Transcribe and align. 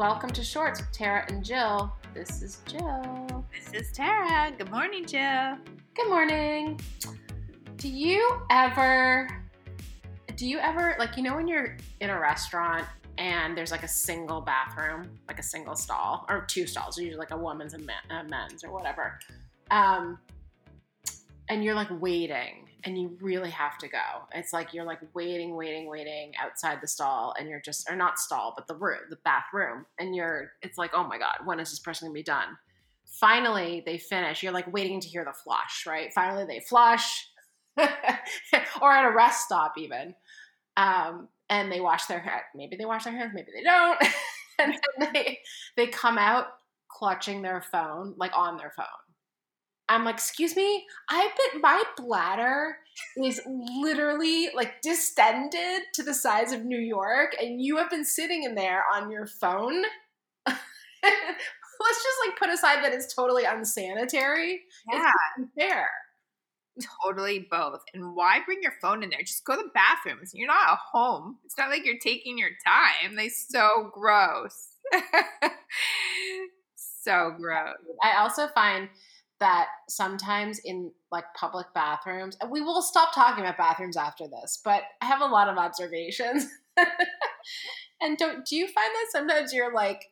Welcome 0.00 0.30
to 0.30 0.42
Shorts 0.42 0.80
with 0.80 0.90
Tara 0.92 1.26
and 1.28 1.44
Jill. 1.44 1.92
This 2.14 2.40
is 2.40 2.62
Jill. 2.66 3.44
This 3.52 3.70
is 3.74 3.92
Tara. 3.92 4.50
Good 4.56 4.70
morning, 4.70 5.04
Jill. 5.04 5.58
Good 5.94 6.08
morning. 6.08 6.80
Do 7.76 7.86
you 7.86 8.40
ever, 8.48 9.28
do 10.36 10.48
you 10.48 10.58
ever, 10.58 10.96
like, 10.98 11.18
you 11.18 11.22
know, 11.22 11.36
when 11.36 11.46
you're 11.46 11.76
in 12.00 12.08
a 12.08 12.18
restaurant 12.18 12.86
and 13.18 13.54
there's 13.54 13.70
like 13.70 13.82
a 13.82 13.88
single 13.88 14.40
bathroom, 14.40 15.18
like 15.28 15.38
a 15.38 15.42
single 15.42 15.76
stall, 15.76 16.24
or 16.30 16.46
two 16.46 16.66
stalls, 16.66 16.96
usually 16.96 17.18
like 17.18 17.32
a 17.32 17.36
woman's 17.36 17.74
and 17.74 17.84
men's 17.84 18.64
or 18.64 18.72
whatever, 18.72 19.18
um, 19.70 20.18
and 21.50 21.62
you're 21.62 21.74
like 21.74 21.90
waiting 22.00 22.69
and 22.84 22.98
you 22.98 23.16
really 23.20 23.50
have 23.50 23.78
to 23.78 23.88
go. 23.88 23.98
It's 24.34 24.52
like 24.52 24.72
you're 24.72 24.84
like 24.84 25.00
waiting, 25.14 25.56
waiting, 25.56 25.88
waiting 25.88 26.32
outside 26.40 26.78
the 26.80 26.86
stall, 26.86 27.34
and 27.38 27.48
you're 27.48 27.60
just 27.60 27.88
or 27.88 27.96
not 27.96 28.18
stall, 28.18 28.54
but 28.56 28.66
the 28.66 28.74
room, 28.74 29.00
the 29.10 29.18
bathroom, 29.24 29.86
and 29.98 30.14
you're. 30.14 30.52
It's 30.62 30.78
like, 30.78 30.92
oh 30.94 31.04
my 31.04 31.18
god, 31.18 31.38
when 31.44 31.60
is 31.60 31.70
this 31.70 31.78
person 31.78 32.08
gonna 32.08 32.14
be 32.14 32.22
done? 32.22 32.56
Finally, 33.04 33.82
they 33.84 33.98
finish. 33.98 34.42
You're 34.42 34.52
like 34.52 34.72
waiting 34.72 35.00
to 35.00 35.08
hear 35.08 35.24
the 35.24 35.32
flush, 35.32 35.84
right? 35.86 36.12
Finally, 36.12 36.46
they 36.46 36.60
flush, 36.60 37.28
or 37.76 38.92
at 38.92 39.04
a 39.04 39.14
rest 39.14 39.44
stop 39.44 39.74
even, 39.76 40.14
um, 40.76 41.28
and 41.48 41.70
they 41.70 41.80
wash 41.80 42.06
their 42.06 42.20
hair. 42.20 42.44
Maybe 42.54 42.76
they 42.76 42.84
wash 42.84 43.04
their 43.04 43.16
hands, 43.16 43.32
maybe 43.34 43.50
they 43.54 43.62
don't, 43.62 44.00
and 44.58 44.74
then 44.98 45.12
they 45.12 45.38
they 45.76 45.86
come 45.86 46.18
out 46.18 46.46
clutching 46.88 47.42
their 47.42 47.62
phone, 47.62 48.14
like 48.16 48.32
on 48.34 48.56
their 48.56 48.72
phone 48.76 48.86
I'm 49.90 50.04
like, 50.04 50.14
excuse 50.14 50.54
me, 50.54 50.86
I 51.08 51.28
bet 51.36 51.60
my 51.60 51.82
bladder 51.96 52.76
is 53.16 53.40
literally 53.44 54.48
like 54.54 54.80
distended 54.82 55.82
to 55.94 56.04
the 56.04 56.14
size 56.14 56.52
of 56.52 56.64
New 56.64 56.78
York, 56.78 57.34
and 57.40 57.60
you 57.60 57.76
have 57.76 57.90
been 57.90 58.04
sitting 58.04 58.44
in 58.44 58.54
there 58.54 58.84
on 58.94 59.10
your 59.10 59.26
phone. 59.26 59.82
Let's 60.46 62.04
just 62.04 62.18
like 62.26 62.38
put 62.38 62.50
aside 62.50 62.84
that 62.84 62.92
it's 62.92 63.12
totally 63.12 63.44
unsanitary. 63.44 64.60
Yeah. 64.92 65.08
It's 65.08 65.48
unfair. 65.58 65.88
Totally 67.04 67.48
both. 67.50 67.80
And 67.92 68.14
why 68.14 68.40
bring 68.46 68.62
your 68.62 68.74
phone 68.80 69.02
in 69.02 69.10
there? 69.10 69.22
Just 69.22 69.44
go 69.44 69.56
to 69.56 69.62
the 69.62 69.70
bathrooms. 69.74 70.30
You're 70.34 70.46
not 70.46 70.70
at 70.70 70.78
home. 70.92 71.38
It's 71.44 71.58
not 71.58 71.68
like 71.68 71.84
you're 71.84 71.98
taking 71.98 72.38
your 72.38 72.50
time. 72.64 73.16
They 73.16 73.28
so 73.28 73.90
gross. 73.92 74.76
so 76.76 77.34
gross. 77.36 77.74
I 78.04 78.18
also 78.18 78.46
find 78.48 78.88
that 79.40 79.68
sometimes 79.88 80.60
in 80.64 80.92
like 81.10 81.24
public 81.34 81.66
bathrooms, 81.74 82.36
and 82.40 82.50
we 82.50 82.60
will 82.60 82.82
stop 82.82 83.14
talking 83.14 83.42
about 83.42 83.58
bathrooms 83.58 83.96
after 83.96 84.28
this, 84.28 84.60
but 84.64 84.82
I 85.00 85.06
have 85.06 85.20
a 85.20 85.26
lot 85.26 85.48
of 85.48 85.58
observations. 85.58 86.46
and 88.00 88.16
don't 88.16 88.44
do 88.44 88.56
you 88.56 88.66
find 88.66 88.90
that 88.94 89.06
sometimes 89.10 89.52
you're 89.52 89.74
like 89.74 90.06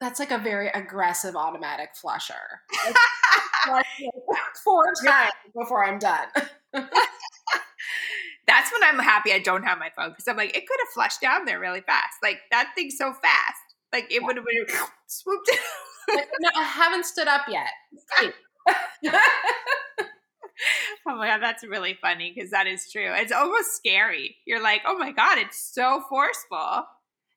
that's 0.00 0.18
like 0.18 0.32
a 0.32 0.38
very 0.38 0.68
aggressive 0.68 1.36
automatic 1.36 1.90
flusher. 1.94 2.60
like, 3.68 3.86
four 4.64 4.92
times 5.04 5.30
before 5.56 5.84
I'm 5.84 6.00
done. 6.00 6.26
that's 8.46 8.72
when 8.72 8.82
I'm 8.82 8.98
happy 8.98 9.32
I 9.32 9.38
don't 9.38 9.62
have 9.62 9.78
my 9.78 9.90
phone 9.96 10.10
because 10.10 10.26
I'm 10.26 10.36
like, 10.36 10.56
it 10.56 10.66
could 10.66 10.80
have 10.80 10.88
flushed 10.92 11.20
down 11.20 11.44
there 11.44 11.60
really 11.60 11.82
fast. 11.82 12.16
Like 12.20 12.40
that 12.50 12.72
thing's 12.74 12.98
so 12.98 13.12
fast. 13.12 13.60
Like 13.92 14.10
it 14.10 14.24
would 14.24 14.36
have 14.36 14.46
swooped 15.06 15.50
like, 16.08 16.28
no, 16.40 16.50
I 16.56 16.64
haven't 16.64 17.06
stood 17.06 17.28
up 17.28 17.42
yet. 17.48 17.70
oh 21.06 21.16
my 21.16 21.26
god, 21.26 21.42
that's 21.42 21.64
really 21.64 21.98
funny 22.00 22.32
because 22.34 22.50
that 22.50 22.66
is 22.66 22.90
true. 22.90 23.12
It's 23.14 23.32
almost 23.32 23.74
scary. 23.76 24.36
You're 24.46 24.62
like, 24.62 24.82
oh 24.86 24.96
my 24.98 25.12
god, 25.12 25.38
it's 25.38 25.60
so 25.74 26.02
forceful. 26.08 26.84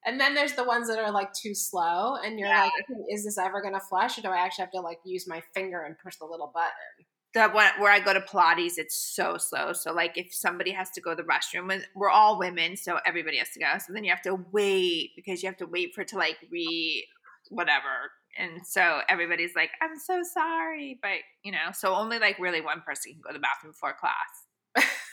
And 0.05 0.19
then 0.19 0.35
there's 0.35 0.53
the 0.53 0.63
ones 0.63 0.87
that 0.87 0.99
are 0.99 1.11
like 1.11 1.33
too 1.33 1.55
slow, 1.55 2.15
and 2.15 2.39
you're 2.39 2.47
yeah. 2.47 2.65
like, 2.65 2.73
is 3.09 3.25
this 3.25 3.39
ever 3.39 3.61
gonna 3.61 3.79
flush, 3.79 4.17
or 4.17 4.21
do 4.21 4.29
I 4.29 4.37
actually 4.37 4.63
have 4.63 4.71
to 4.71 4.81
like 4.81 4.99
use 5.03 5.27
my 5.27 5.41
finger 5.53 5.81
and 5.81 5.95
push 5.97 6.17
the 6.17 6.25
little 6.25 6.51
button? 6.53 7.07
The 7.33 7.49
one 7.49 7.67
where 7.79 7.91
I 7.91 7.99
go 7.99 8.13
to 8.13 8.21
Pilates, 8.21 8.73
it's 8.77 8.95
so 9.13 9.37
slow. 9.37 9.73
So 9.73 9.91
like, 9.91 10.17
if 10.17 10.33
somebody 10.33 10.71
has 10.71 10.89
to 10.91 11.01
go 11.01 11.15
to 11.15 11.21
the 11.21 11.27
restroom, 11.27 11.81
we're 11.95 12.09
all 12.09 12.39
women, 12.39 12.77
so 12.77 12.99
everybody 13.05 13.37
has 13.39 13.49
to 13.55 13.59
go. 13.59 13.73
So 13.79 13.93
then 13.93 14.03
you 14.03 14.11
have 14.11 14.21
to 14.21 14.35
wait 14.51 15.11
because 15.15 15.41
you 15.41 15.49
have 15.49 15.57
to 15.57 15.65
wait 15.65 15.93
for 15.93 16.01
it 16.01 16.07
to 16.09 16.17
like 16.17 16.37
re 16.51 17.05
whatever 17.49 18.11
and 18.37 18.65
so 18.65 18.99
everybody's 19.09 19.55
like 19.55 19.71
i'm 19.81 19.97
so 19.97 20.21
sorry 20.23 20.99
but 21.01 21.19
you 21.43 21.51
know 21.51 21.71
so 21.73 21.93
only 21.93 22.19
like 22.19 22.37
really 22.39 22.61
one 22.61 22.81
person 22.85 23.13
can 23.13 23.21
go 23.21 23.29
to 23.29 23.33
the 23.33 23.39
bathroom 23.39 23.71
before 23.71 23.93
class. 23.93 24.45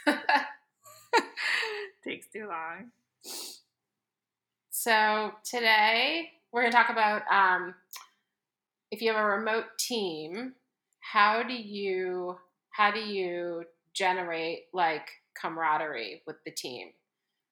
Takes 2.04 2.26
too 2.32 2.48
long. 2.48 2.90
So 4.70 5.32
today 5.44 6.30
we're 6.52 6.62
going 6.62 6.72
to 6.72 6.76
talk 6.76 6.90
about 6.90 7.22
um, 7.30 7.74
if 8.90 9.00
you 9.00 9.12
have 9.12 9.22
a 9.22 9.26
remote 9.26 9.66
team 9.78 10.54
how 11.00 11.42
do 11.42 11.54
you 11.54 12.36
how 12.70 12.90
do 12.90 13.00
you 13.00 13.64
generate 13.92 14.64
like 14.72 15.08
camaraderie 15.40 16.22
with 16.26 16.36
the 16.44 16.50
team? 16.50 16.88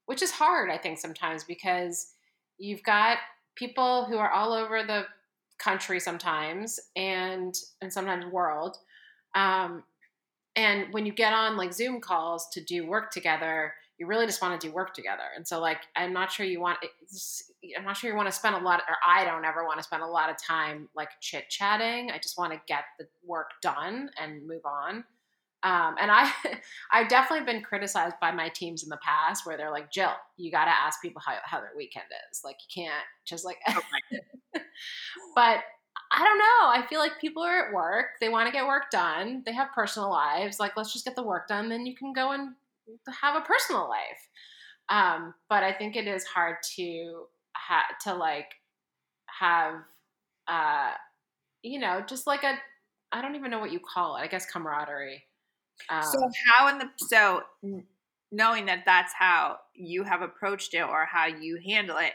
Which 0.06 0.22
is 0.22 0.30
hard 0.32 0.70
i 0.70 0.78
think 0.78 0.98
sometimes 0.98 1.44
because 1.44 2.14
you've 2.58 2.82
got 2.82 3.18
people 3.54 4.06
who 4.06 4.18
are 4.18 4.30
all 4.30 4.52
over 4.52 4.82
the 4.82 5.04
country 5.60 6.00
sometimes 6.00 6.80
and 6.96 7.54
and 7.80 7.92
sometimes 7.92 8.24
world. 8.26 8.76
Um, 9.34 9.84
and 10.56 10.92
when 10.92 11.06
you 11.06 11.12
get 11.12 11.32
on 11.32 11.56
like 11.56 11.72
zoom 11.72 12.00
calls 12.00 12.48
to 12.50 12.60
do 12.64 12.86
work 12.86 13.12
together 13.12 13.72
you 14.00 14.06
really 14.06 14.24
just 14.24 14.40
want 14.40 14.58
to 14.58 14.66
do 14.66 14.72
work 14.72 14.94
together. 14.94 15.24
And 15.36 15.46
so 15.46 15.60
like 15.60 15.82
i'm 15.94 16.12
not 16.12 16.32
sure 16.32 16.46
you 16.46 16.58
want 16.58 16.78
i'm 17.78 17.84
not 17.84 17.96
sure 17.96 18.10
you 18.10 18.16
want 18.16 18.28
to 18.28 18.32
spend 18.32 18.56
a 18.56 18.58
lot 18.58 18.80
or 18.88 18.96
i 19.06 19.24
don't 19.24 19.44
ever 19.44 19.64
want 19.64 19.78
to 19.78 19.84
spend 19.84 20.02
a 20.02 20.06
lot 20.06 20.30
of 20.30 20.36
time 20.42 20.88
like 20.96 21.10
chit 21.20 21.50
chatting 21.50 22.10
i 22.10 22.18
just 22.18 22.38
want 22.38 22.52
to 22.52 22.60
get 22.66 22.84
the 22.98 23.06
work 23.24 23.50
done 23.62 24.10
and 24.20 24.46
move 24.48 24.62
on. 24.64 25.04
Um, 25.62 25.96
and 26.00 26.10
I, 26.10 26.32
I've 26.90 27.08
definitely 27.08 27.44
been 27.44 27.62
criticized 27.62 28.16
by 28.18 28.30
my 28.30 28.48
teams 28.48 28.82
in 28.82 28.88
the 28.88 28.98
past 29.02 29.44
where 29.44 29.58
they're 29.58 29.70
like, 29.70 29.92
Jill, 29.92 30.12
you 30.38 30.50
got 30.50 30.64
to 30.64 30.70
ask 30.70 31.02
people 31.02 31.20
how, 31.22 31.34
how 31.44 31.60
their 31.60 31.72
weekend 31.76 32.06
is. 32.30 32.40
Like, 32.42 32.56
you 32.66 32.82
can't 32.82 33.04
just 33.26 33.44
like, 33.44 33.58
oh 33.68 33.80
but 35.34 35.60
I 36.12 36.24
don't 36.24 36.38
know. 36.38 36.44
I 36.82 36.84
feel 36.88 36.98
like 36.98 37.20
people 37.20 37.42
are 37.42 37.66
at 37.68 37.74
work. 37.74 38.06
They 38.20 38.28
want 38.28 38.46
to 38.46 38.52
get 38.52 38.66
work 38.66 38.90
done. 38.90 39.42
They 39.46 39.52
have 39.52 39.68
personal 39.74 40.10
lives. 40.10 40.58
Like, 40.58 40.76
let's 40.76 40.92
just 40.92 41.04
get 41.04 41.16
the 41.16 41.22
work 41.22 41.48
done. 41.48 41.68
Then 41.68 41.86
you 41.86 41.94
can 41.94 42.12
go 42.12 42.32
and 42.32 42.54
have 43.20 43.36
a 43.36 43.40
personal 43.42 43.88
life. 43.88 44.28
Um, 44.88 45.34
but 45.48 45.62
I 45.62 45.72
think 45.72 45.96
it 45.96 46.08
is 46.08 46.24
hard 46.24 46.56
to 46.76 47.24
ha- 47.54 47.94
to 48.02 48.14
like 48.14 48.48
have, 49.26 49.74
uh, 50.48 50.92
you 51.62 51.78
know, 51.78 52.02
just 52.06 52.26
like 52.26 52.42
a, 52.42 52.58
I 53.12 53.22
don't 53.22 53.36
even 53.36 53.50
know 53.50 53.60
what 53.60 53.72
you 53.72 53.80
call 53.80 54.16
it. 54.16 54.20
I 54.20 54.26
guess 54.26 54.50
camaraderie 54.50 55.22
um, 55.88 56.02
so 56.02 56.30
how 56.46 56.68
in 56.68 56.78
the 56.78 56.90
so 56.96 57.42
knowing 58.32 58.66
that 58.66 58.82
that's 58.84 59.12
how 59.18 59.56
you 59.74 60.02
have 60.04 60.22
approached 60.22 60.74
it 60.74 60.82
or 60.82 61.06
how 61.06 61.26
you 61.26 61.58
handle 61.66 61.96
it, 61.98 62.12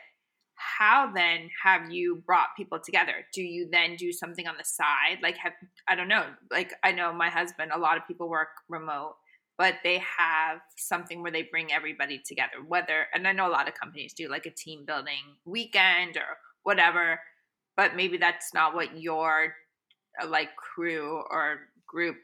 how 0.55 1.11
then 1.13 1.49
have 1.63 1.91
you 1.91 2.23
brought 2.25 2.55
people 2.57 2.79
together? 2.79 3.25
Do 3.33 3.41
you 3.41 3.67
then 3.71 3.95
do 3.95 4.11
something 4.11 4.47
on 4.47 4.55
the 4.57 4.63
side? 4.63 5.19
Like 5.21 5.37
have 5.37 5.53
I 5.87 5.95
don't 5.95 6.07
know. 6.07 6.25
Like 6.51 6.73
I 6.83 6.91
know 6.91 7.13
my 7.13 7.29
husband, 7.29 7.71
a 7.73 7.79
lot 7.79 7.97
of 7.97 8.07
people 8.07 8.29
work 8.29 8.49
remote, 8.69 9.15
but 9.57 9.75
they 9.83 10.01
have 10.17 10.59
something 10.77 11.21
where 11.21 11.31
they 11.31 11.43
bring 11.43 11.71
everybody 11.71 12.21
together. 12.25 12.63
Whether 12.67 13.07
and 13.13 13.27
I 13.27 13.31
know 13.31 13.47
a 13.47 13.51
lot 13.51 13.67
of 13.67 13.73
companies 13.73 14.13
do 14.13 14.29
like 14.29 14.45
a 14.45 14.51
team 14.51 14.85
building 14.85 15.37
weekend 15.45 16.17
or 16.17 16.37
whatever, 16.63 17.19
but 17.75 17.95
maybe 17.95 18.17
that's 18.17 18.53
not 18.53 18.75
what 18.75 18.97
your 18.99 19.53
uh, 20.21 20.27
like 20.27 20.55
crew 20.55 21.23
or 21.29 21.59
group 21.87 22.17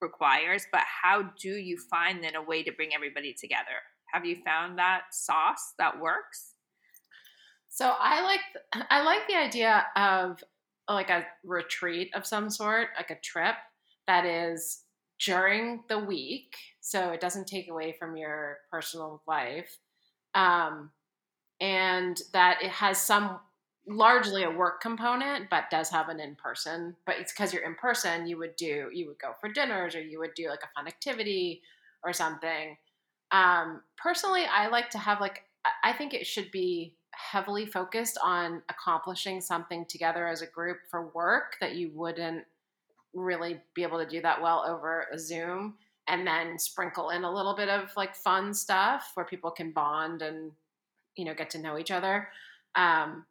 requires, 0.00 0.66
but 0.72 0.82
how 1.02 1.22
do 1.40 1.50
you 1.50 1.78
find 1.90 2.22
then 2.22 2.34
a 2.34 2.42
way 2.42 2.62
to 2.62 2.72
bring 2.72 2.94
everybody 2.94 3.32
together? 3.32 3.80
Have 4.12 4.26
you 4.26 4.36
found 4.44 4.78
that 4.78 5.02
sauce 5.12 5.74
that 5.78 6.00
works? 6.00 6.51
So 7.72 7.94
I 7.98 8.20
like 8.22 8.40
I 8.90 9.02
like 9.02 9.26
the 9.26 9.36
idea 9.36 9.86
of 9.96 10.44
like 10.88 11.10
a 11.10 11.26
retreat 11.42 12.10
of 12.14 12.26
some 12.26 12.50
sort, 12.50 12.88
like 12.96 13.10
a 13.10 13.20
trip 13.20 13.54
that 14.06 14.26
is 14.26 14.84
during 15.24 15.82
the 15.88 15.98
week, 15.98 16.54
so 16.80 17.10
it 17.10 17.20
doesn't 17.20 17.46
take 17.46 17.70
away 17.70 17.92
from 17.98 18.16
your 18.16 18.58
personal 18.70 19.22
life, 19.26 19.78
um, 20.34 20.90
and 21.60 22.20
that 22.32 22.62
it 22.62 22.70
has 22.70 23.00
some 23.00 23.40
largely 23.88 24.44
a 24.44 24.50
work 24.50 24.80
component, 24.82 25.50
but 25.50 25.70
does 25.70 25.90
have 25.90 26.08
an 26.08 26.20
in 26.20 26.36
person. 26.36 26.96
But 27.06 27.16
it's 27.18 27.32
because 27.32 27.54
you're 27.54 27.64
in 27.64 27.76
person, 27.76 28.26
you 28.26 28.38
would 28.38 28.56
do 28.56 28.90
you 28.92 29.06
would 29.08 29.18
go 29.18 29.32
for 29.40 29.50
dinners 29.50 29.94
or 29.94 30.02
you 30.02 30.18
would 30.20 30.34
do 30.34 30.48
like 30.48 30.62
a 30.64 30.70
fun 30.76 30.88
activity 30.88 31.62
or 32.04 32.12
something. 32.12 32.76
Um, 33.32 33.82
personally, 33.96 34.44
I 34.44 34.68
like 34.68 34.90
to 34.90 34.98
have 34.98 35.20
like 35.20 35.44
I 35.84 35.92
think 35.94 36.14
it 36.14 36.26
should 36.26 36.50
be 36.50 36.96
heavily 37.12 37.66
focused 37.66 38.18
on 38.22 38.62
accomplishing 38.68 39.40
something 39.40 39.84
together 39.86 40.26
as 40.26 40.42
a 40.42 40.46
group 40.46 40.78
for 40.90 41.08
work 41.08 41.56
that 41.60 41.76
you 41.76 41.90
wouldn't 41.94 42.44
really 43.14 43.60
be 43.74 43.82
able 43.82 43.98
to 43.98 44.06
do 44.08 44.20
that 44.22 44.40
well 44.40 44.64
over 44.66 45.06
a 45.12 45.18
Zoom 45.18 45.74
and 46.08 46.26
then 46.26 46.58
sprinkle 46.58 47.10
in 47.10 47.24
a 47.24 47.32
little 47.32 47.54
bit 47.54 47.68
of 47.68 47.90
like 47.96 48.16
fun 48.16 48.54
stuff 48.54 49.12
where 49.14 49.26
people 49.26 49.50
can 49.50 49.70
bond 49.72 50.22
and 50.22 50.52
you 51.16 51.24
know 51.24 51.34
get 51.34 51.50
to 51.50 51.58
know 51.58 51.78
each 51.78 51.90
other 51.90 52.28
Um, 52.74 53.26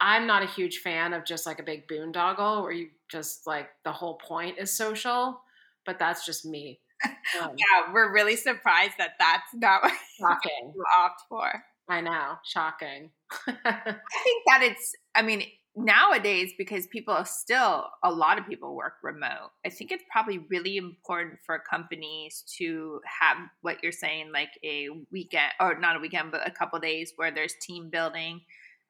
I'm 0.00 0.26
not 0.26 0.42
a 0.42 0.46
huge 0.46 0.78
fan 0.78 1.12
of 1.12 1.24
just 1.24 1.46
like 1.46 1.58
a 1.60 1.62
big 1.62 1.88
boondoggle 1.88 2.62
where 2.62 2.72
you 2.72 2.90
just 3.08 3.46
like 3.46 3.68
the 3.84 3.92
whole 3.92 4.14
point 4.16 4.58
is 4.58 4.72
social, 4.72 5.40
but 5.86 5.98
that's 5.98 6.26
just 6.26 6.44
me. 6.44 6.80
Um, 7.40 7.50
yeah, 7.56 7.92
we're 7.92 8.12
really 8.12 8.36
surprised 8.36 8.94
that 8.98 9.14
that's 9.18 9.52
not 9.54 9.82
what 9.82 9.92
you 10.44 10.84
opt 10.98 11.22
for. 11.28 11.64
I 11.88 12.00
know, 12.00 12.34
shocking. 12.44 13.10
I 13.46 13.96
think 14.24 14.42
that 14.46 14.62
it's. 14.62 14.94
I 15.14 15.22
mean, 15.22 15.44
nowadays 15.76 16.52
because 16.56 16.86
people 16.86 17.12
are 17.12 17.24
still 17.24 17.86
a 18.04 18.10
lot 18.10 18.38
of 18.38 18.46
people 18.46 18.76
work 18.76 18.94
remote 19.02 19.50
i 19.66 19.68
think 19.68 19.90
it's 19.90 20.04
probably 20.10 20.38
really 20.48 20.76
important 20.76 21.34
for 21.44 21.58
companies 21.68 22.44
to 22.46 23.00
have 23.04 23.36
what 23.62 23.82
you're 23.82 23.90
saying 23.90 24.30
like 24.32 24.50
a 24.62 24.88
weekend 25.10 25.50
or 25.58 25.76
not 25.78 25.96
a 25.96 25.98
weekend 25.98 26.30
but 26.30 26.46
a 26.46 26.50
couple 26.50 26.78
days 26.78 27.12
where 27.16 27.32
there's 27.32 27.54
team 27.60 27.90
building 27.90 28.40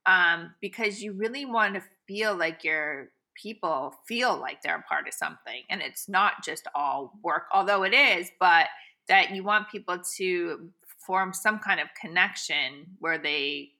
um, 0.06 0.52
because 0.60 1.02
you 1.02 1.12
really 1.14 1.46
want 1.46 1.74
to 1.74 1.82
feel 2.06 2.36
like 2.36 2.62
your 2.62 3.08
people 3.34 3.94
feel 4.06 4.36
like 4.36 4.60
they're 4.60 4.76
a 4.76 4.82
part 4.82 5.08
of 5.08 5.14
something 5.14 5.62
and 5.70 5.80
it's 5.80 6.06
not 6.06 6.44
just 6.44 6.68
all 6.74 7.18
work 7.22 7.44
although 7.50 7.82
it 7.84 7.94
is 7.94 8.30
but 8.38 8.66
that 9.08 9.30
you 9.30 9.42
want 9.42 9.70
people 9.70 9.98
to 10.16 10.68
form 11.06 11.32
some 11.32 11.58
kind 11.58 11.80
of 11.80 11.88
connection 12.00 12.86
where 12.98 13.18
they 13.18 13.70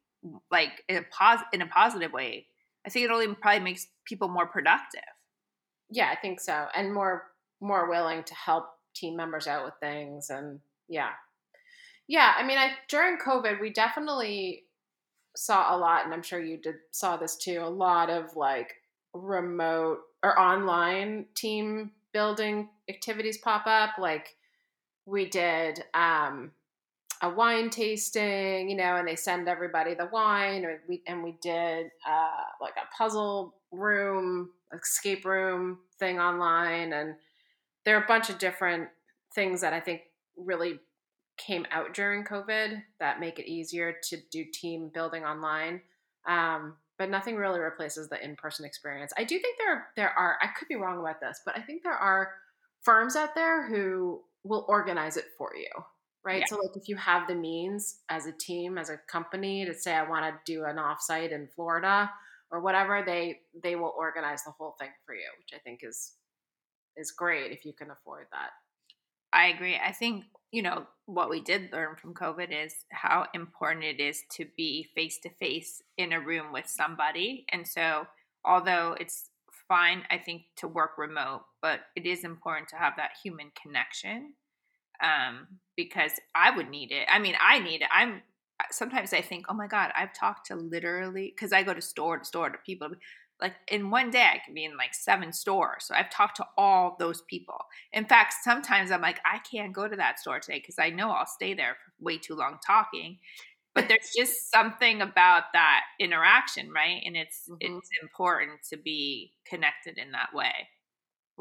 like 0.51 0.83
in 0.89 0.97
a, 0.97 1.03
pos- 1.03 1.45
in 1.53 1.61
a 1.63 1.67
positive 1.67 2.13
way 2.13 2.47
I 2.87 2.91
think 2.91 3.07
it 3.07 3.11
only 3.11 3.35
probably 3.35 3.61
makes 3.61 3.87
people 4.05 4.29
more 4.29 4.47
productive. 4.47 5.01
Yeah, 5.91 6.11
I 6.11 6.17
think 6.17 6.41
so, 6.41 6.67
and 6.75 6.93
more 6.93 7.25
more 7.61 7.89
willing 7.89 8.25
to 8.25 8.35
help 8.35 8.67
team 8.95 9.17
members 9.17 9.47
out 9.47 9.65
with 9.65 9.75
things, 9.81 10.31
and 10.31 10.61
yeah, 10.89 11.11
yeah. 12.07 12.35
I 12.37 12.45
mean, 12.45 12.59
I 12.59 12.73
during 12.89 13.19
COVID, 13.19 13.61
we 13.61 13.71
definitely 13.71 14.65
saw 15.37 15.75
a 15.75 15.79
lot, 15.79 16.05
and 16.05 16.13
I'm 16.13 16.23
sure 16.23 16.41
you 16.41 16.59
did 16.59 16.77
saw 16.91 17.17
this 17.17 17.37
too. 17.37 17.61
A 17.63 17.69
lot 17.69 18.11
of 18.11 18.37
like 18.37 18.75
remote 19.15 20.01
or 20.23 20.39
online 20.39 21.27
team 21.35 21.93
building 22.13 22.69
activities 22.89 23.39
pop 23.39 23.67
up. 23.67 23.99
Like 23.99 24.37
we 25.07 25.27
did 25.29 25.85
um, 25.95 26.53
a 27.25 27.31
wine 27.31 27.71
tasting, 27.71 28.69
you 28.69 28.77
know, 28.77 28.97
and 28.97 29.09
they 29.09 29.17
send 29.17 29.49
everybody 29.49 29.95
the 29.95 30.11
wine, 30.13 30.65
or 30.65 30.83
we 30.87 31.03
and 31.07 31.25
we 31.25 31.39
did 31.41 31.87
uh, 32.07 32.45
like 32.61 32.75
a 32.77 32.95
puzzle 32.95 33.55
room, 33.73 34.51
escape 34.75 35.25
room 35.25 35.79
thing 35.99 36.21
online, 36.21 36.93
and 36.93 37.15
there 37.85 37.97
are 37.97 38.05
a 38.05 38.07
bunch 38.07 38.29
of 38.29 38.39
different 38.39 38.89
things 39.35 39.63
that 39.63 39.73
I 39.73 39.81
think 39.81 40.03
really 40.37 40.79
came 41.39 41.67
out 41.71 41.95
during 41.95 42.25
COVID 42.25 42.83
that 43.01 43.21
make 43.21 43.39
it 43.39 43.51
easier 43.51 43.97
to 44.11 44.19
do 44.31 44.45
team 44.53 44.91
building 44.93 45.25
online. 45.25 45.81
Um, 46.29 46.77
but 46.99 47.11
nothing 47.11 47.37
really 47.37 47.59
replaces 47.59 48.09
the 48.09 48.23
in-person 48.23 48.67
experience. 48.67 49.13
I 49.17 49.25
do 49.25 49.39
think 49.39 49.57
there 49.59 49.87
there 49.97 50.11
are 50.11 50.37
I 50.43 50.49
could 50.59 50.69
be 50.69 50.77
wrong 50.77 51.01
about 51.01 51.21
this, 51.21 51.41
but 51.47 51.57
I 51.57 51.63
think 51.63 51.83
there 51.83 51.93
are 51.93 52.33
firms 52.83 53.17
out 53.17 53.35
there 53.35 53.67
who 53.67 54.21
will 54.45 54.67
organize 54.69 55.17
it 55.17 55.25
for 55.39 55.53
you 55.57 55.71
right? 56.25 56.41
Yeah. 56.41 56.47
So 56.49 56.57
like 56.57 56.77
if 56.77 56.89
you 56.89 56.97
have 56.97 57.29
the 57.29 57.35
means 57.35 58.01
as 58.09 58.27
a 58.27 58.33
team, 58.33 58.79
as 58.79 58.91
a 58.91 58.99
company 59.09 59.65
to 59.65 59.75
say 59.75 59.95
I 59.95 60.09
want 60.09 60.25
to 60.25 60.53
do 60.53 60.65
an 60.65 60.77
offsite 60.77 61.33
in 61.33 61.49
Florida 61.55 62.11
or 62.51 62.61
whatever, 62.61 63.03
they 63.05 63.41
they 63.63 63.77
will 63.77 63.93
organize 63.97 64.45
the 64.45 64.53
whole 64.53 64.77
thing 64.79 64.91
for 65.05 65.15
you, 65.15 65.29
which 65.39 65.51
I 65.55 65.63
think 65.63 65.81
is 65.83 66.15
is 66.97 67.11
great 67.11 67.53
if 67.53 67.65
you 67.65 67.73
can 67.73 67.91
afford 67.91 68.27
that. 68.33 68.51
I 69.33 69.49
agree. 69.49 69.77
I 69.77 69.91
think, 69.91 70.25
you 70.53 70.63
know, 70.63 70.87
what 71.07 71.29
we 71.29 71.41
did 71.41 71.73
learn 71.73 71.97
from 71.97 72.15
COVID 72.15 72.65
is 72.65 72.73
how 72.91 73.27
important 73.35 73.85
it 73.85 74.01
is 74.01 74.23
to 74.35 74.47
be 74.57 74.89
face 74.95 75.19
to 75.25 75.29
face 75.29 75.83
in 75.99 76.13
a 76.13 76.21
room 76.21 76.53
with 76.53 76.69
somebody. 76.69 77.45
And 77.51 77.67
so, 77.67 78.07
although 78.45 78.97
it's 78.99 79.31
fine, 79.69 80.05
I 80.09 80.19
think, 80.19 80.43
to 80.59 80.69
work 80.69 80.93
remote, 80.97 81.43
but 81.61 81.81
it 81.97 82.07
is 82.07 82.23
important 82.23 82.69
to 82.69 82.77
have 82.77 82.93
that 82.97 83.11
human 83.23 83.51
connection 83.61 84.35
um, 85.03 85.47
because 85.77 86.13
I 86.35 86.55
would 86.55 86.71
need 86.71 86.93
it. 86.93 87.07
I 87.11 87.19
mean, 87.19 87.35
I 87.41 87.59
need 87.59 87.83
it. 87.83 87.89
I'm 87.93 88.23
sometimes 88.71 89.13
I 89.13 89.21
think, 89.21 89.47
oh 89.49 89.55
my 89.55 89.67
God, 89.67 89.91
I've 89.97 90.15
talked 90.15 90.47
to 90.47 90.57
literally 90.57 91.33
because 91.35 91.53
I 91.53 91.63
go 91.63 91.75
to 91.75 91.83
store 91.83 92.19
to 92.19 92.25
store 92.25 92.51
to 92.51 92.59
people. 92.65 92.89
Like 93.43 93.55
in 93.69 93.91
one 93.91 94.11
day, 94.11 94.27
I 94.33 94.41
can 94.45 94.55
be 94.55 94.65
in 94.65 94.77
like 94.77 94.95
seven 94.95 95.33
stores. 95.33 95.85
So 95.87 95.95
I've 95.95 96.11
talked 96.11 96.37
to 96.37 96.47
all 96.57 96.97
those 96.99 97.23
people. 97.23 97.59
In 97.93 98.05
fact, 98.05 98.35
sometimes 98.43 98.91
I'm 98.91 99.03
like, 99.03 99.19
I 99.25 99.39
can't 99.39 99.73
go 99.73 99.89
to 99.89 99.97
that 99.97 100.21
store 100.21 100.39
today 100.39 100.61
because 100.61 100.79
I 100.79 100.91
know 100.91 101.11
I'll 101.11 101.27
stay 101.27 101.53
there 101.53 101.77
for 101.85 102.05
way 102.05 102.19
too 102.19 102.37
long 102.37 102.59
talking. 102.65 103.19
But 103.75 103.89
there's 103.89 104.13
just 104.17 104.53
something 104.53 105.03
about 105.03 105.45
that 105.53 105.81
interaction, 105.99 106.71
right? 106.71 107.03
And 107.05 107.17
it's 107.17 107.49
mm-hmm. 107.51 107.57
it's 107.61 107.91
important 108.03 108.61
to 108.71 108.77
be 108.77 109.33
connected 109.45 109.99
in 109.99 110.13
that 110.13 110.33
way. 110.33 110.53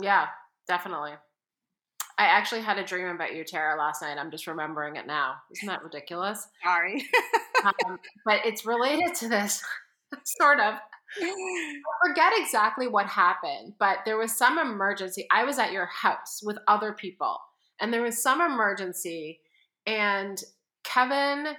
Yeah, 0.02 0.26
definitely. 0.68 1.14
I 2.18 2.26
actually 2.26 2.62
had 2.62 2.78
a 2.78 2.84
dream 2.84 3.08
about 3.08 3.36
you, 3.36 3.44
Tara, 3.44 3.78
last 3.78 4.02
night. 4.02 4.18
I'm 4.18 4.32
just 4.32 4.48
remembering 4.48 4.96
it 4.98 5.08
now. 5.08 5.36
Isn't 5.52 5.68
that 5.68 5.84
ridiculous? 5.84 6.48
Sorry. 6.64 7.06
um, 7.66 8.00
but 8.26 8.42
it's 8.46 8.66
related 8.66 9.16
to 9.16 9.30
this, 9.30 9.64
sort 10.24 10.60
of. 10.60 10.76
I 11.22 11.76
forget 12.08 12.34
exactly 12.36 12.88
what 12.88 13.06
happened, 13.06 13.74
but 13.80 14.00
there 14.06 14.18
was 14.18 14.36
some 14.36 14.58
emergency. 14.58 15.28
I 15.32 15.44
was 15.44 15.60
at 15.60 15.72
your 15.72 15.86
house 15.86 16.42
with 16.44 16.58
other 16.68 16.94
people, 16.94 17.38
and 17.80 17.94
there 17.94 18.02
was 18.02 18.22
some 18.22 18.42
emergency, 18.42 19.40
and 19.86 20.42
Kevin 20.84 21.56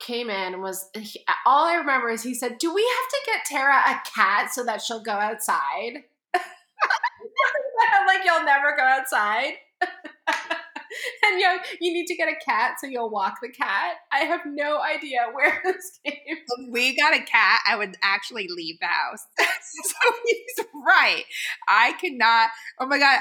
came 0.00 0.30
in 0.30 0.54
and 0.54 0.62
was 0.62 0.90
he, 0.94 1.24
all 1.46 1.64
I 1.64 1.74
remember 1.74 2.10
is 2.10 2.22
he 2.22 2.34
said, 2.34 2.58
"Do 2.58 2.74
we 2.74 2.82
have 2.82 3.08
to 3.08 3.30
get 3.30 3.44
Tara 3.44 3.82
a 3.86 4.00
cat 4.14 4.52
so 4.52 4.64
that 4.64 4.82
she'll 4.82 5.02
go 5.02 5.12
outside?" 5.12 6.02
I'm 6.34 8.06
like 8.06 8.24
you'll 8.24 8.44
never 8.44 8.74
go 8.76 8.82
outside. 8.82 9.54
and 11.24 11.40
you 11.40 11.58
you 11.80 11.92
need 11.92 12.06
to 12.06 12.16
get 12.16 12.28
a 12.28 12.44
cat 12.44 12.74
so 12.80 12.86
you'll 12.86 13.10
walk 13.10 13.38
the 13.42 13.48
cat. 13.48 13.96
I 14.12 14.20
have 14.20 14.42
no 14.46 14.80
idea 14.80 15.26
where 15.32 15.60
this 15.64 16.00
came. 16.04 16.16
If 16.26 16.38
we 16.70 16.96
got 16.96 17.14
a 17.14 17.22
cat, 17.22 17.60
I 17.66 17.76
would 17.76 17.96
actually 18.02 18.48
leave 18.48 18.78
the 18.80 18.86
house. 18.86 19.26
so 19.38 20.12
he's 20.26 20.66
right. 20.86 21.24
I 21.68 21.92
cannot. 22.00 22.50
Oh 22.78 22.86
my 22.86 22.98
god! 22.98 23.20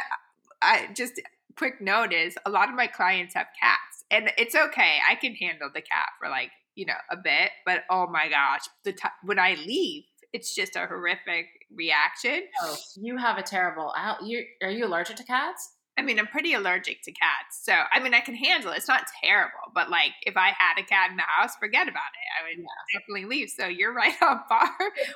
I 0.62 0.90
just 0.96 1.22
quick 1.58 1.82
note 1.82 2.14
is 2.14 2.36
A 2.46 2.50
lot 2.50 2.70
of 2.70 2.76
my 2.76 2.88
clients 2.88 3.34
have 3.36 3.48
cats, 3.60 4.04
and 4.10 4.32
it's 4.38 4.56
okay. 4.56 5.00
I 5.10 5.16
can 5.16 5.36
handle 5.36 5.70
the 5.74 5.82
cat 5.82 6.10
for 6.20 6.30
like 6.30 6.52
you 6.76 6.86
know 6.86 6.94
a 7.10 7.18
bit, 7.18 7.52
but 7.66 7.84
oh 7.90 8.08
my 8.08 8.30
gosh, 8.30 8.62
the 8.84 8.94
t- 8.94 9.08
when 9.24 9.40
I 9.40 9.56
leave, 9.66 10.04
it's 10.34 10.56
just 10.56 10.76
a 10.76 10.86
horrific 10.86 11.48
reaction. 11.74 12.44
Oh, 12.64 12.76
you 12.96 13.18
have 13.18 13.38
a 13.38 13.44
terrible. 13.44 13.94
You 14.24 14.44
are 14.62 14.70
you 14.70 14.86
allergic 14.86 15.18
to 15.18 15.24
cats? 15.24 15.74
I 16.02 16.04
mean, 16.04 16.18
I'm 16.18 16.26
pretty 16.26 16.56
allergic 16.56 17.04
to 17.04 17.12
cats. 17.12 17.62
So, 17.62 17.74
I 17.94 18.00
mean, 18.00 18.16
I 18.16 18.22
can 18.22 18.34
handle 18.34 18.72
it. 18.72 18.78
It's 18.78 18.88
not 18.88 19.04
terrible, 19.24 19.70
but 19.76 19.92
like 19.92 20.14
if 20.24 20.36
I 20.36 20.48
had 20.48 20.80
a 20.80 20.84
cat 20.84 21.12
in 21.12 21.18
the 21.18 21.22
house, 21.22 21.52
forget 21.60 21.88
about 21.88 21.94
it. 21.94 22.28
I 22.40 22.50
would 22.50 22.58
yeah. 22.58 23.00
definitely 23.00 23.26
leave. 23.26 23.52
So, 23.52 23.68
you're 23.68 23.94
right 23.96 24.16
on 24.20 24.40
bar. 24.50 24.68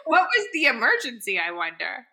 what 0.06 0.28
was 0.28 0.48
the 0.54 0.66
emergency, 0.66 1.40
I 1.40 1.52
wonder? 1.52 2.06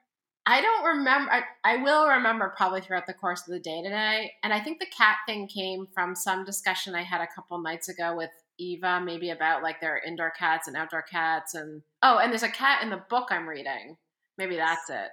I 0.47 0.63
don't 0.63 0.97
remember. 0.97 1.31
I, 1.31 1.43
I, 1.63 1.77
will 1.77 2.09
remember 2.09 2.53
probably 2.57 2.81
throughout 2.81 3.07
the 3.07 3.13
course 3.13 3.43
of 3.47 3.53
the 3.53 3.61
day 3.61 3.83
today. 3.83 4.33
And 4.43 4.55
I 4.55 4.59
think 4.59 4.81
the 4.81 4.87
cat 4.87 5.19
thing 5.27 5.47
came 5.47 5.87
from 5.95 6.17
some 6.17 6.45
discussion 6.45 6.95
I 6.95 7.03
had 7.03 7.21
a 7.21 7.29
couple 7.33 7.61
nights 7.61 7.91
ago 7.91 8.17
with 8.17 8.31
Eva, 8.59 9.01
maybe 9.05 9.31
about 9.31 9.63
like 9.63 9.81
their 9.81 10.01
indoor 10.05 10.31
cats 10.31 10.67
and 10.67 10.77
outdoor 10.77 11.03
cats. 11.03 11.55
And 11.55 11.83
oh, 12.03 12.19
and 12.19 12.33
there's 12.33 12.43
a 12.43 12.49
cat 12.49 12.83
in 12.83 12.91
the 12.91 13.05
book 13.09 13.29
I'm 13.31 13.49
reading. 13.49 13.99
Maybe 14.39 14.57
that's 14.57 14.89
it. 14.89 15.11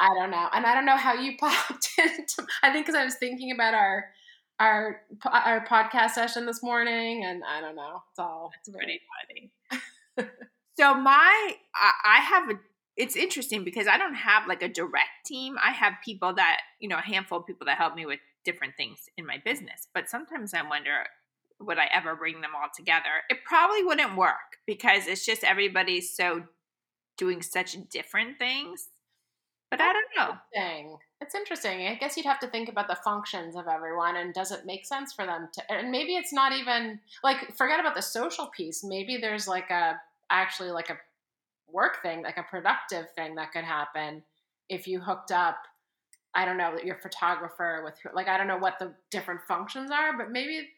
I 0.00 0.14
don't 0.14 0.30
know, 0.30 0.48
and 0.52 0.66
I 0.66 0.74
don't 0.74 0.86
know 0.86 0.96
how 0.96 1.14
you 1.14 1.36
popped 1.40 1.88
into. 1.98 2.46
I 2.62 2.72
think 2.72 2.86
because 2.86 2.98
I 2.98 3.04
was 3.04 3.14
thinking 3.16 3.52
about 3.52 3.74
our 3.74 4.06
our 4.60 5.00
our 5.24 5.66
podcast 5.66 6.10
session 6.10 6.46
this 6.46 6.62
morning, 6.62 7.24
and 7.24 7.42
I 7.44 7.60
don't 7.60 7.76
know. 7.76 8.02
It's 8.10 8.18
all 8.18 8.50
it's 8.58 8.68
pretty 8.68 9.00
funny. 9.28 9.50
so 10.78 10.94
my 10.94 11.54
I 12.04 12.20
have 12.20 12.50
a. 12.50 12.54
It's 12.96 13.16
interesting 13.16 13.64
because 13.64 13.88
I 13.88 13.98
don't 13.98 14.14
have 14.14 14.46
like 14.46 14.62
a 14.62 14.68
direct 14.68 15.26
team. 15.26 15.56
I 15.62 15.72
have 15.72 15.94
people 16.04 16.34
that 16.34 16.60
you 16.80 16.88
know 16.88 16.98
a 16.98 17.02
handful 17.02 17.38
of 17.38 17.46
people 17.46 17.66
that 17.66 17.78
help 17.78 17.94
me 17.96 18.06
with 18.06 18.20
different 18.44 18.76
things 18.76 19.08
in 19.16 19.26
my 19.26 19.38
business. 19.44 19.88
But 19.92 20.08
sometimes 20.08 20.54
I 20.54 20.62
wonder 20.62 21.04
would 21.60 21.78
I 21.78 21.88
ever 21.92 22.14
bring 22.14 22.40
them 22.40 22.50
all 22.54 22.68
together? 22.74 23.22
It 23.30 23.38
probably 23.44 23.82
wouldn't 23.82 24.16
work 24.16 24.58
because 24.66 25.06
it's 25.06 25.24
just 25.24 25.44
everybody's 25.44 26.14
so 26.14 26.44
doing 27.16 27.42
such 27.42 27.76
different 27.90 28.38
things 28.38 28.88
but 29.76 29.84
I 29.84 29.92
don't 29.92 30.06
know. 30.16 30.38
Interesting. 30.54 30.96
It's 31.20 31.34
interesting. 31.34 31.86
I 31.88 31.94
guess 31.94 32.16
you'd 32.16 32.26
have 32.26 32.40
to 32.40 32.46
think 32.46 32.68
about 32.68 32.86
the 32.86 32.98
functions 33.02 33.56
of 33.56 33.66
everyone 33.66 34.16
and 34.16 34.32
does 34.32 34.52
it 34.52 34.66
make 34.66 34.86
sense 34.86 35.12
for 35.12 35.26
them 35.26 35.48
to 35.52 35.72
and 35.72 35.90
maybe 35.90 36.14
it's 36.14 36.32
not 36.32 36.52
even 36.52 37.00
like 37.22 37.56
forget 37.56 37.80
about 37.80 37.94
the 37.94 38.02
social 38.02 38.46
piece. 38.56 38.84
Maybe 38.84 39.16
there's 39.16 39.48
like 39.48 39.70
a 39.70 40.00
actually 40.30 40.70
like 40.70 40.90
a 40.90 40.98
work 41.66 42.02
thing, 42.02 42.22
like 42.22 42.36
a 42.36 42.44
productive 42.44 43.06
thing 43.16 43.34
that 43.36 43.52
could 43.52 43.64
happen 43.64 44.22
if 44.68 44.86
you 44.86 45.00
hooked 45.00 45.32
up 45.32 45.56
I 46.36 46.44
don't 46.44 46.56
know, 46.58 46.76
your 46.84 46.96
photographer 46.96 47.82
with 47.84 47.94
like 48.14 48.28
I 48.28 48.36
don't 48.36 48.48
know 48.48 48.58
what 48.58 48.78
the 48.78 48.92
different 49.10 49.40
functions 49.42 49.90
are, 49.90 50.16
but 50.16 50.30
maybe 50.30 50.68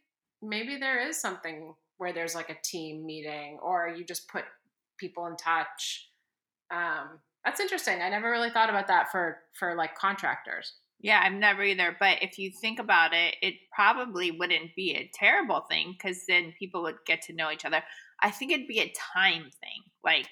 maybe 0.42 0.76
there 0.76 1.06
is 1.06 1.20
something 1.20 1.74
where 1.98 2.12
there's 2.12 2.34
like 2.34 2.50
a 2.50 2.56
team 2.62 3.04
meeting 3.04 3.58
or 3.62 3.88
you 3.88 4.04
just 4.04 4.28
put 4.28 4.44
people 4.98 5.26
in 5.26 5.36
touch. 5.36 6.10
Um, 6.70 7.20
that's 7.46 7.60
interesting. 7.60 8.02
I 8.02 8.10
never 8.10 8.30
really 8.30 8.50
thought 8.50 8.68
about 8.68 8.88
that 8.88 9.10
for 9.10 9.38
for 9.58 9.74
like 9.74 9.94
contractors. 9.94 10.74
Yeah, 11.00 11.22
I've 11.22 11.32
never 11.32 11.62
either. 11.62 11.96
But 11.98 12.18
if 12.22 12.38
you 12.38 12.50
think 12.50 12.78
about 12.78 13.12
it, 13.12 13.36
it 13.40 13.54
probably 13.72 14.30
wouldn't 14.30 14.74
be 14.74 14.92
a 14.92 15.10
terrible 15.14 15.60
thing 15.70 15.92
because 15.92 16.24
then 16.26 16.54
people 16.58 16.82
would 16.82 16.96
get 17.06 17.22
to 17.22 17.34
know 17.34 17.50
each 17.50 17.64
other. 17.64 17.82
I 18.20 18.30
think 18.30 18.50
it'd 18.50 18.66
be 18.66 18.80
a 18.80 18.92
time 19.14 19.50
thing. 19.60 19.82
Like, 20.02 20.28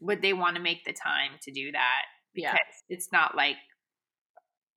would 0.00 0.22
they 0.22 0.32
want 0.32 0.56
to 0.56 0.62
make 0.62 0.84
the 0.84 0.92
time 0.92 1.32
to 1.42 1.50
do 1.50 1.72
that? 1.72 2.02
Yeah. 2.34 2.52
Because 2.52 2.82
it's 2.88 3.12
not 3.12 3.36
like 3.36 3.56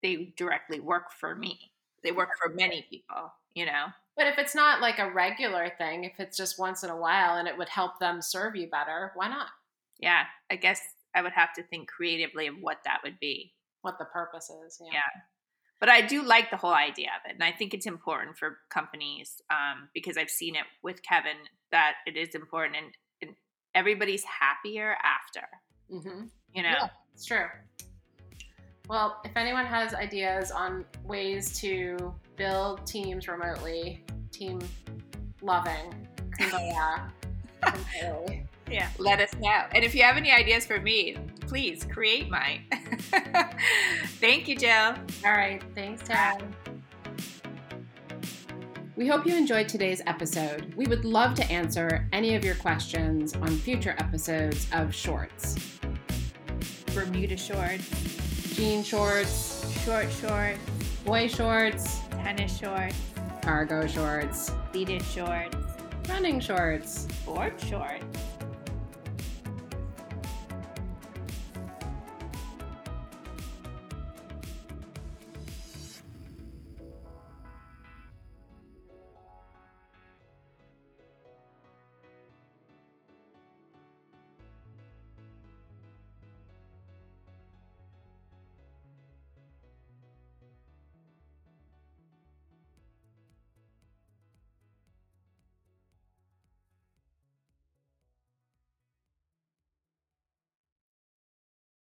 they 0.01 0.33
directly 0.35 0.79
work 0.79 1.11
for 1.19 1.35
me. 1.35 1.71
They 2.03 2.11
work 2.11 2.29
for 2.43 2.53
many 2.53 2.85
people, 2.89 3.31
you 3.53 3.65
know? 3.65 3.85
But 4.17 4.27
if 4.27 4.37
it's 4.37 4.53
not 4.55 4.81
like 4.81 4.99
a 4.99 5.11
regular 5.11 5.71
thing, 5.77 6.03
if 6.03 6.19
it's 6.19 6.35
just 6.35 6.59
once 6.59 6.83
in 6.83 6.89
a 6.89 6.97
while 6.97 7.37
and 7.37 7.47
it 7.47 7.57
would 7.57 7.69
help 7.69 7.99
them 7.99 8.21
serve 8.21 8.55
you 8.55 8.67
better, 8.67 9.11
why 9.15 9.29
not? 9.29 9.47
Yeah, 9.99 10.23
I 10.51 10.57
guess 10.57 10.81
I 11.15 11.21
would 11.21 11.33
have 11.33 11.53
to 11.53 11.63
think 11.63 11.89
creatively 11.89 12.47
of 12.47 12.55
what 12.59 12.77
that 12.85 12.99
would 13.03 13.19
be. 13.19 13.53
What 13.81 13.97
the 13.99 14.05
purpose 14.05 14.49
is. 14.65 14.81
Yeah. 14.83 14.93
Yeah. 14.93 15.21
But 15.79 15.89
I 15.89 16.01
do 16.01 16.23
like 16.23 16.49
the 16.49 16.57
whole 16.57 16.73
idea 16.73 17.07
of 17.07 17.29
it. 17.29 17.33
And 17.33 17.43
I 17.43 17.51
think 17.51 17.73
it's 17.73 17.85
important 17.85 18.37
for 18.37 18.57
companies 18.69 19.41
um, 19.49 19.89
because 19.93 20.17
I've 20.17 20.29
seen 20.29 20.55
it 20.55 20.63
with 20.81 21.03
Kevin 21.03 21.35
that 21.71 21.95
it 22.07 22.15
is 22.15 22.35
important 22.35 22.77
and, 22.77 22.85
and 23.21 23.35
everybody's 23.75 24.23
happier 24.23 24.95
after, 25.03 25.47
Mm-hmm. 25.91 26.25
you 26.55 26.63
know? 26.63 26.69
Yeah, 26.69 26.87
it's 27.13 27.25
true. 27.25 27.45
Well, 28.87 29.19
if 29.25 29.35
anyone 29.35 29.65
has 29.65 29.93
ideas 29.93 30.51
on 30.51 30.85
ways 31.03 31.59
to 31.59 32.15
build 32.37 32.87
teams 32.87 33.27
remotely, 33.27 34.05
team 34.31 34.59
loving, 35.41 36.07
completely. 36.31 36.73
Yeah. 38.69 38.89
Let 38.97 39.19
us 39.19 39.33
know. 39.39 39.63
And 39.73 39.83
if 39.83 39.93
you 39.93 40.03
have 40.03 40.17
any 40.17 40.31
ideas 40.31 40.65
for 40.65 40.79
me, 40.79 41.17
please 41.41 41.85
create 41.85 42.29
mine. 42.29 42.65
Thank 44.19 44.47
you, 44.47 44.55
Jill. 44.55 44.95
All 45.25 45.31
right. 45.31 45.61
Thanks, 45.75 46.03
Tad. 46.07 46.43
We 48.95 49.07
hope 49.07 49.25
you 49.25 49.35
enjoyed 49.35 49.67
today's 49.67 50.01
episode. 50.05 50.73
We 50.75 50.85
would 50.85 51.03
love 51.03 51.33
to 51.35 51.51
answer 51.51 52.07
any 52.13 52.35
of 52.35 52.45
your 52.45 52.55
questions 52.55 53.35
on 53.35 53.47
future 53.47 53.95
episodes 53.97 54.67
of 54.71 54.93
Shorts. 54.93 55.79
Bermuda 56.93 57.35
shorts, 57.35 57.89
Jean 58.55 58.83
shorts, 58.83 59.67
short 59.83 60.11
shorts, 60.11 60.59
boy 61.03 61.27
shorts, 61.27 62.01
tennis 62.11 62.55
shorts, 62.59 62.95
cargo 63.41 63.87
shorts, 63.87 64.51
pleated 64.71 65.01
shorts, 65.03 65.57
running 66.07 66.39
shorts. 66.39 67.07
board 67.25 67.59
shorts. 67.59 68.22